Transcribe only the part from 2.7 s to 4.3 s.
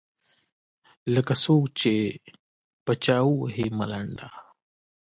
په چـــا ووهي ملـــنډه.